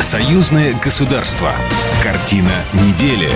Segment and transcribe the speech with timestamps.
[0.00, 1.52] Союзное государство.
[2.02, 3.28] Картина недели.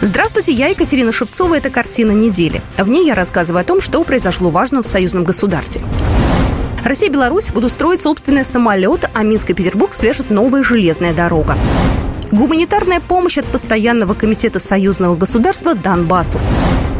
[0.00, 1.54] Здравствуйте, я Екатерина Шевцова.
[1.54, 2.60] Это «Картина недели».
[2.76, 5.80] В ней я рассказываю о том, что произошло важно в союзном государстве.
[6.82, 11.56] Россия и Беларусь будут строить собственные самолеты, а Минск и Петербург свяжет новая железная дорога.
[12.32, 16.40] Гуманитарная помощь от Постоянного комитета союзного государства Донбассу.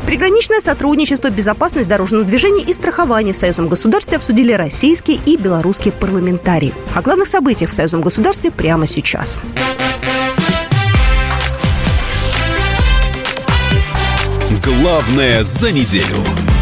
[0.07, 6.75] Приграничное сотрудничество, безопасность дорожного движения и страхование в союзном государстве обсудили российские и белорусские парламентарии.
[6.95, 9.41] О главных событиях в союзном государстве прямо сейчас.
[14.63, 16.54] Главное за неделю.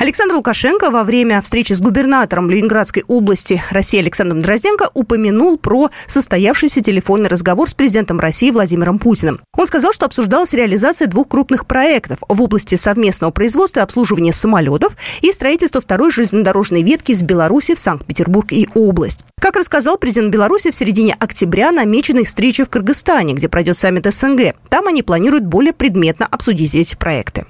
[0.00, 6.80] Александр Лукашенко во время встречи с губернатором Ленинградской области России Александром Дрозденко упомянул про состоявшийся
[6.80, 9.40] телефонный разговор с президентом России Владимиром Путиным.
[9.58, 14.96] Он сказал, что обсуждалась реализация двух крупных проектов в области совместного производства и обслуживания самолетов
[15.20, 19.26] и строительства второй железнодорожной ветки с Беларуси в Санкт-Петербург и область.
[19.38, 24.10] Как рассказал президент Беларуси, в середине октября намечена их встреча в Кыргызстане, где пройдет саммит
[24.10, 24.54] СНГ.
[24.70, 27.44] Там они планируют более предметно обсудить эти проекты.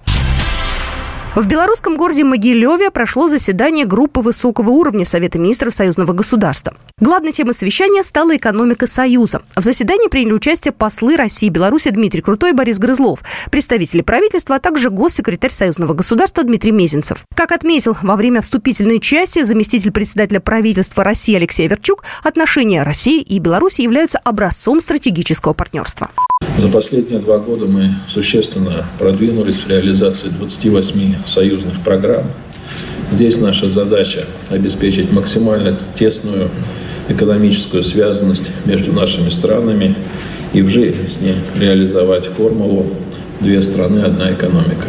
[1.37, 6.75] В белорусском городе Могилеве прошло заседание группы высокого уровня Совета министров Союзного государства.
[6.99, 9.41] Главной темой совещания стала экономика Союза.
[9.55, 14.57] В заседании приняли участие послы России и Беларуси Дмитрий Крутой и Борис Грызлов, представители правительства,
[14.57, 17.25] а также госсекретарь Союзного государства Дмитрий Мезенцев.
[17.37, 23.39] Как отметил во время вступительной части заместитель председателя правительства России Алексей Верчук, отношения России и
[23.39, 26.11] Беларуси являются образцом стратегического партнерства.
[26.61, 32.25] За последние два года мы существенно продвинулись в реализации 28 союзных программ.
[33.11, 36.51] Здесь наша задача обеспечить максимально тесную
[37.09, 39.95] экономическую связанность между нашими странами
[40.53, 42.91] и в жизни реализовать формулу
[43.41, 44.87] «две страны, одна экономика».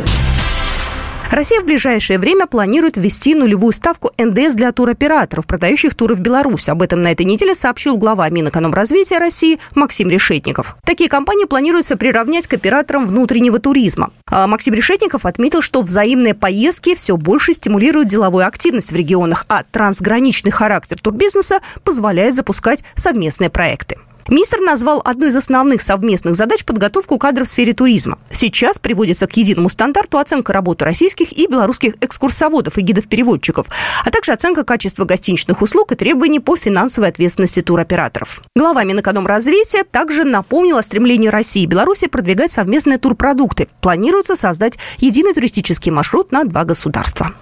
[1.31, 6.67] Россия в ближайшее время планирует ввести нулевую ставку НДС для туроператоров, продающих туры в Беларусь.
[6.67, 10.75] Об этом на этой неделе сообщил глава Минэкономразвития России Максим Решетников.
[10.85, 14.11] Такие компании планируется приравнять к операторам внутреннего туризма.
[14.27, 19.63] А Максим Решетников отметил, что взаимные поездки все больше стимулируют деловую активность в регионах, а
[19.63, 23.95] трансграничный характер турбизнеса позволяет запускать совместные проекты.
[24.27, 28.17] Министр назвал одной из основных совместных задач подготовку кадров в сфере туризма.
[28.31, 33.67] Сейчас приводится к единому стандарту оценка работы российских и белорусских экскурсоводов и гидов-переводчиков,
[34.03, 38.41] а также оценка качества гостиничных услуг и требований по финансовой ответственности туроператоров.
[38.55, 43.67] Глава Минэкономразвития также напомнил о стремлении России и Беларуси продвигать совместные турпродукты.
[43.81, 47.33] Планируется создать единый туристический маршрут на два государства.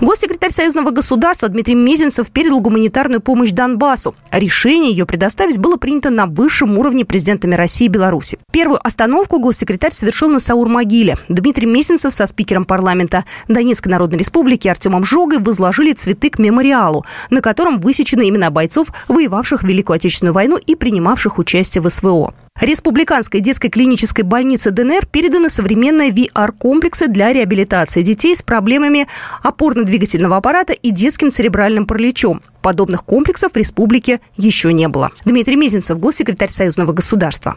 [0.00, 4.16] Госсекретарь Союзного государства Дмитрий Мезенцев передал гуманитарную помощь Донбассу.
[4.32, 8.38] Решение ее предоставить было принято на высшем уровне президентами России и Беларуси.
[8.52, 11.16] Первую остановку госсекретарь совершил на Саур-могиле.
[11.28, 17.40] Дмитрий Мезенцев со спикером парламента Донецкой Народной Республики Артемом Жогой возложили цветы к мемориалу, на
[17.40, 22.34] котором высечены имена бойцов, воевавших в Великую Отечественную войну и принимавших участие в СВО.
[22.60, 29.08] Республиканской детской клинической больнице ДНР переданы современные VR-комплексы для реабилитации детей с проблемами
[29.42, 32.42] опорно-двигательного аппарата и детским церебральным параличом.
[32.62, 35.10] Подобных комплексов в республике еще не было.
[35.24, 37.56] Дмитрий Мизинцев, госсекретарь Союзного государства.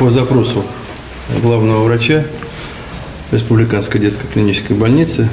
[0.00, 0.64] По запросу
[1.42, 2.24] главного врача
[3.32, 5.28] Республиканской детской клинической больницы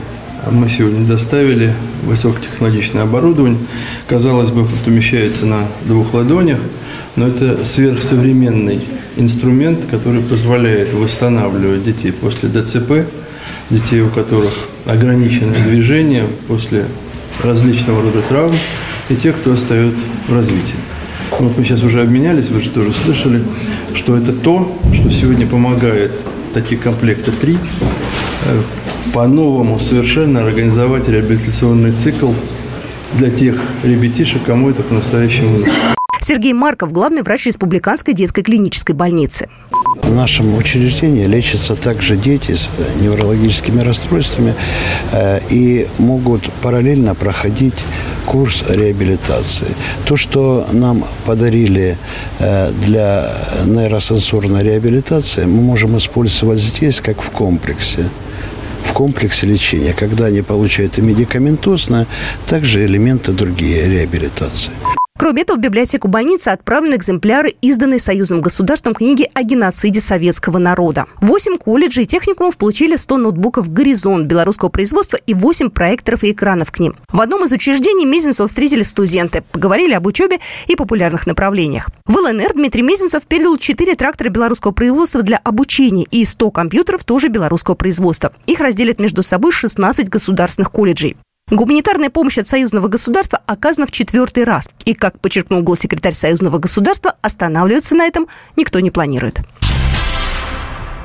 [0.51, 1.73] мы сегодня доставили
[2.03, 3.59] высокотехнологичное оборудование.
[4.07, 6.59] Казалось бы, помещается на двух ладонях–
[7.15, 8.81] но это сверхсовременный
[9.17, 13.07] инструмент, который позволяет восстанавливать детей после ДЦП,
[13.69, 14.53] детей, у которых
[14.85, 16.85] ограниченное движение после
[17.43, 18.55] различного рода травм,
[19.09, 20.75] и тех, кто остается в развитии.
[21.39, 23.41] Вот мы сейчас уже обменялись, вы же тоже слышали,
[23.93, 26.11] что это то, что сегодня помогает
[26.53, 27.57] таких комплекта три
[28.45, 28.61] э,
[29.13, 32.31] по-новому совершенно организовать реабилитационный цикл
[33.15, 35.98] для тех ребятишек, кому это по-настоящему нужно.
[36.21, 39.49] Сергей Марков, главный врач Республиканской детской клинической больницы.
[40.01, 42.69] В нашем учреждении лечатся также дети с
[43.01, 44.55] неврологическими расстройствами
[45.11, 47.75] э, и могут параллельно проходить
[48.25, 49.67] курс реабилитации.
[50.05, 51.97] То, что нам подарили
[52.39, 53.31] э, для
[53.65, 58.05] нейросенсорной реабилитации, мы можем использовать здесь, как в комплексе
[58.83, 62.07] в комплексе лечения, когда они получают и медикаментозное,
[62.47, 64.71] также элементы другие реабилитации.
[65.19, 71.07] Кроме этого, в библиотеку больницы отправлены экземпляры, изданной Союзным государством книги о геноциде советского народа.
[71.19, 76.71] Восемь колледжей и техникумов получили 100 ноутбуков «Горизонт» белорусского производства и 8 проекторов и экранов
[76.71, 76.95] к ним.
[77.11, 81.89] В одном из учреждений Мезенцев встретили студенты, поговорили об учебе и популярных направлениях.
[82.05, 87.27] В ЛНР Дмитрий Мезенцев передал 4 трактора белорусского производства для обучения и 100 компьютеров тоже
[87.27, 88.31] белорусского производства.
[88.45, 91.17] Их разделят между собой 16 государственных колледжей.
[91.51, 94.69] Гуманитарная помощь от союзного государства оказана в четвертый раз.
[94.85, 99.41] И, как подчеркнул госсекретарь союзного государства, останавливаться на этом никто не планирует.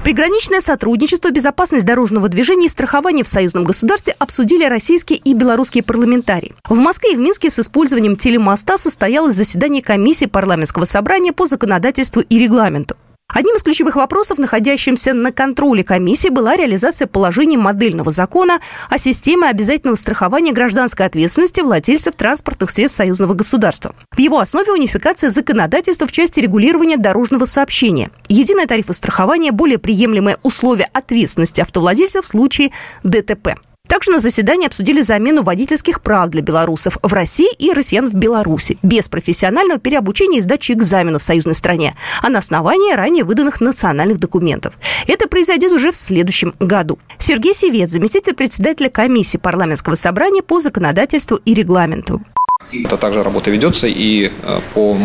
[0.04, 6.54] Приграничное сотрудничество, безопасность дорожного движения и страхование в союзном государстве обсудили российские и белорусские парламентарии.
[6.68, 12.20] В Москве и в Минске с использованием телемоста состоялось заседание комиссии парламентского собрания по законодательству
[12.20, 12.96] и регламенту.
[13.34, 19.48] Одним из ключевых вопросов, находящимся на контроле комиссии, была реализация положений модельного закона о системе
[19.48, 23.96] обязательного страхования гражданской ответственности владельцев транспортных средств союзного государства.
[24.12, 30.38] В его основе унификация законодательства в части регулирования дорожного сообщения, единые тарифы страхования, более приемлемые
[30.44, 32.70] условия ответственности автовладельцев в случае
[33.02, 33.56] ДТП.
[33.86, 38.78] Также на заседании обсудили замену водительских прав для белорусов в России и россиян в Беларуси
[38.82, 44.18] без профессионального переобучения и сдачи экзаменов в союзной стране, а на основании ранее выданных национальных
[44.18, 44.78] документов.
[45.06, 46.98] Это произойдет уже в следующем году.
[47.18, 52.22] Сергей Севец, заместитель председателя комиссии парламентского собрания по законодательству и регламенту.
[52.72, 54.96] Это также работа ведется и э, по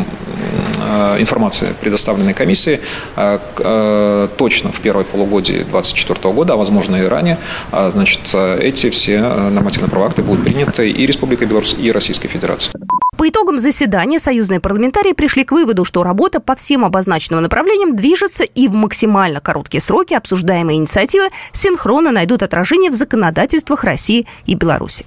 [1.19, 2.79] информации, предоставленной комиссии,
[3.15, 7.37] э, точно в первой полугодии 2024 года, а возможно и ранее,
[7.71, 12.73] значит, эти все нормативные правовые акты будут приняты и Республикой Беларусь, и Российской Федерацией.
[13.19, 18.45] По итогам заседания союзные парламентарии пришли к выводу, что работа по всем обозначенным направлениям движется
[18.45, 25.05] и в максимально короткие сроки обсуждаемые инициативы синхронно найдут отражение в законодательствах России и Беларуси.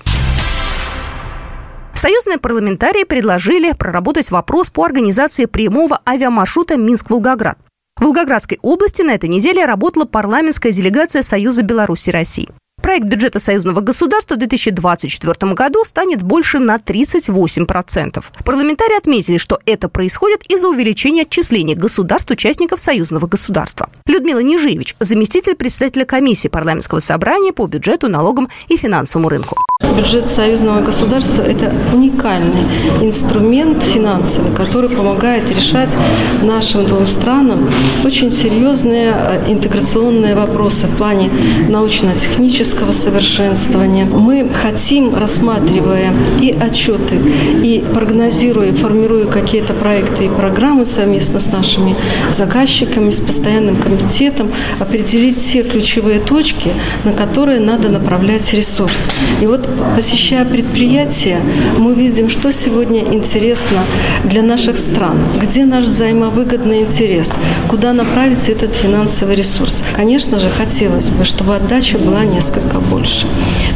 [1.94, 7.58] Союзные парламентарии предложили проработать вопрос по организации прямого авиамаршрута Минск-Волгоград.
[7.96, 12.48] В Волгоградской области на этой неделе работала парламентская делегация Союза Беларуси России.
[12.82, 18.24] Проект бюджета союзного государства в 2024 году станет больше на 38%.
[18.44, 23.88] Парламентарии отметили, что это происходит из-за увеличения отчислений государств-участников союзного государства.
[24.06, 29.56] Людмила Нижиевич, заместитель председателя комиссии парламентского собрания по бюджету, налогам и финансовому рынку.
[29.96, 32.64] Бюджет союзного государства– это уникальный
[33.00, 35.96] инструмент финансовый, который помогает решать
[36.42, 37.70] нашим двум странам
[38.04, 41.30] очень серьезные э, интеграционные вопросы в плане
[41.68, 44.04] научно-технического совершенствования.
[44.04, 47.20] Мы хотим, рассматривая и отчеты,
[47.62, 51.96] и прогнозируя, формируя какие-то проекты и программы совместно с нашими
[52.30, 56.72] заказчиками, с постоянным комитетом, определить те ключевые точки,
[57.04, 59.08] на которые надо направлять ресурс.
[59.40, 61.40] И вот посещая предприятия,
[61.78, 63.84] мы видим, что сегодня интересно
[64.24, 67.36] для наших стран, где наш взаимовыгодный интерес,
[67.68, 69.82] куда направится этот финансовый ресурс.
[69.94, 73.26] Конечно же, хотелось бы, чтобы отдача была несколько больше,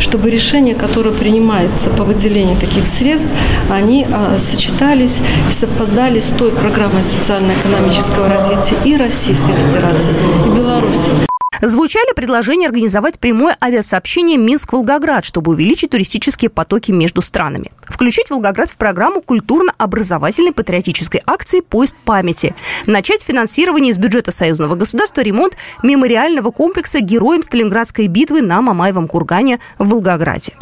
[0.01, 3.31] чтобы решения, которые принимаются по выделению таких средств,
[3.71, 10.15] они а, сочетались и совпадали с той программой социально-экономического развития и Российской Федерации,
[10.47, 11.26] и Беларуси.
[11.63, 17.71] Звучали предложения организовать прямое авиасообщение Минск-Волгоград, чтобы увеличить туристические потоки между странами.
[17.83, 22.55] Включить Волгоград в программу культурно-образовательной патриотической акции «Поезд памяти».
[22.87, 29.59] Начать финансирование из бюджета союзного государства ремонт мемориального комплекса героям Сталинградской битвы на Мамаевом кургане
[29.79, 30.53] в Волгограде.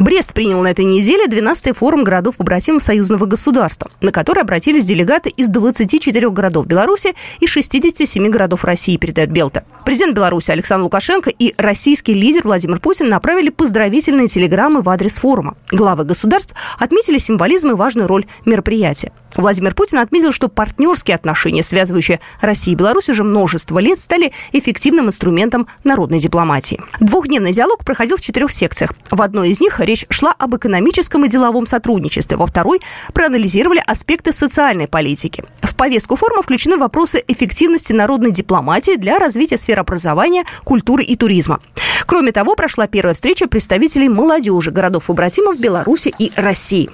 [0.00, 5.48] Брест принял на этой неделе 12-й форум городов-побратимов союзного государства, на который обратились делегаты из
[5.48, 9.64] 24 городов Беларуси и 67 городов России, передает Белта.
[9.84, 15.54] Президент Беларуси Александр Лукашенко и российский лидер Владимир Путин направили поздравительные телеграммы в адрес форума.
[15.70, 19.12] Главы государств отметили символизм и важную роль мероприятия.
[19.36, 25.08] Владимир Путин отметил, что партнерские отношения, связывающие Россию и Беларусь уже множество лет, стали эффективным
[25.08, 26.80] инструментом народной дипломатии.
[27.00, 28.94] Двухдневный диалог проходил в четырех секциях.
[29.10, 32.36] В одной из них речь шла об экономическом и деловом сотрудничестве.
[32.36, 32.80] Во второй
[33.12, 35.42] проанализировали аспекты социальной политики.
[35.62, 41.60] В повестку форума включены вопросы эффективности народной дипломатии для развития сфер образования, культуры и туризма.
[42.06, 46.88] Кроме того, прошла первая встреча представителей молодежи городов-побратимов Беларуси и России.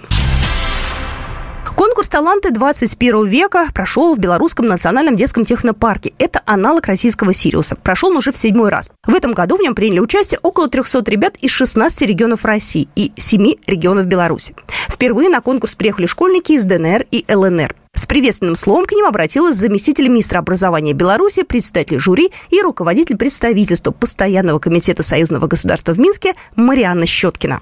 [1.77, 6.15] Конкурс «Таланты 21 века» прошел в Белорусском национальном детском технопарке.
[6.19, 7.77] Это аналог российского «Сириуса».
[7.77, 8.91] Прошел он уже в седьмой раз.
[9.07, 13.13] В этом году в нем приняли участие около 300 ребят из 16 регионов России и
[13.17, 14.57] 7 регионов Беларуси.
[14.89, 17.77] Впервые на конкурс приехали школьники из ДНР и ЛНР.
[17.93, 23.91] С приветственным словом к ним обратилась заместитель министра образования Беларуси, председатель жюри и руководитель представительства
[23.91, 27.61] Постоянного комитета союзного государства в Минске Марианна Щеткина.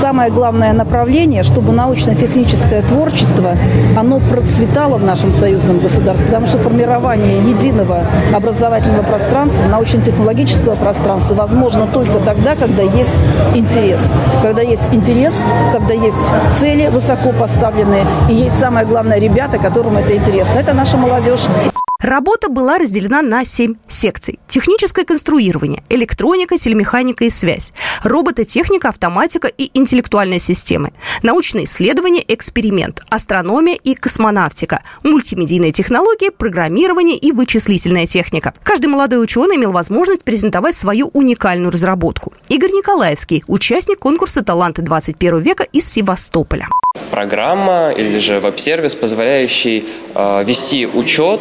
[0.00, 3.56] Самое главное направление, чтобы научно-техническое творчество,
[3.96, 8.04] оно процветало в нашем союзном государстве, потому что формирование единого
[8.34, 13.22] образовательного пространства, научно-технологического пространства возможно только тогда, когда есть
[13.54, 14.10] интерес.
[14.42, 20.14] Когда есть интерес, когда есть цели высоко поставленные, и есть самое главное ребята, которым это
[20.16, 20.58] интересно.
[20.58, 21.40] Это наша молодежь.
[22.04, 24.38] Работа была разделена на семь секций.
[24.46, 30.92] Техническое конструирование, электроника, телемеханика и связь, робототехника, автоматика и интеллектуальные системы,
[31.22, 38.52] научные исследования, эксперимент, астрономия и космонавтика, мультимедийные технологии, программирование и вычислительная техника.
[38.62, 42.34] Каждый молодой ученый имел возможность презентовать свою уникальную разработку.
[42.50, 46.68] Игорь Николаевский, участник конкурса «Таланты 21 века» из Севастополя
[47.14, 49.84] программа или же веб-сервис, позволяющий
[50.14, 51.40] э, вести учет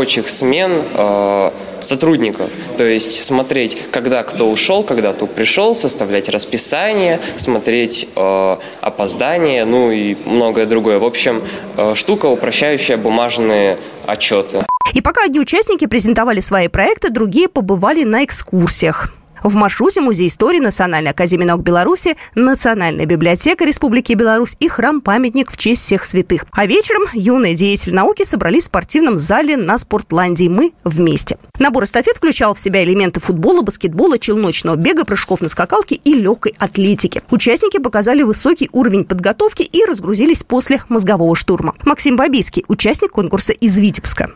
[0.00, 2.50] рабочих смен э, сотрудников.
[2.78, 9.90] То есть смотреть, когда кто ушел, когда кто пришел, составлять расписание, смотреть э, опоздание, ну
[9.90, 10.98] и многое другое.
[10.98, 11.42] В общем,
[11.76, 13.76] э, штука, упрощающая бумажные
[14.06, 14.64] отчеты.
[14.94, 19.12] И пока одни участники презентовали свои проекты, другие побывали на экскурсиях.
[19.42, 25.56] В маршруте Музей истории Национальной академии наук Беларуси, Национальная библиотека Республики Беларусь и храм-памятник в
[25.56, 26.44] честь всех святых.
[26.52, 31.38] А вечером юные деятели науки собрались в спортивном зале на Спортландии «Мы вместе».
[31.58, 36.54] Набор эстафет включал в себя элементы футбола, баскетбола, челночного бега, прыжков на скакалке и легкой
[36.58, 37.22] атлетики.
[37.30, 41.74] Участники показали высокий уровень подготовки и разгрузились после мозгового штурма.
[41.84, 44.30] Максим Бабийский, участник конкурса из Витебска.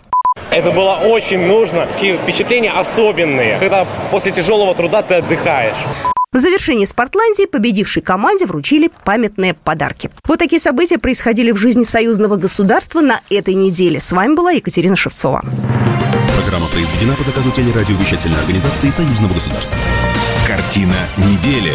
[0.54, 1.86] Это было очень нужно.
[1.86, 5.76] Такие впечатления особенные, когда после тяжелого труда ты отдыхаешь.
[6.32, 10.10] В завершении Спортландии победившей команде вручили памятные подарки.
[10.26, 13.98] Вот такие события происходили в жизни союзного государства на этой неделе.
[13.98, 15.42] С вами была Екатерина Шевцова.
[16.40, 19.76] Программа произведена по заказу телерадиовещательной организации союзного государства.
[20.46, 21.72] Картина недели.